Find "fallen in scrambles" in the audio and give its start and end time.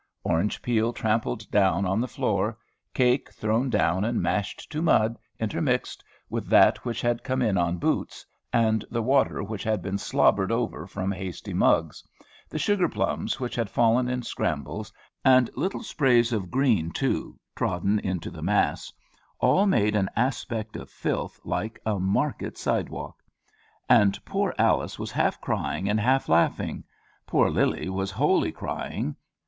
13.69-14.91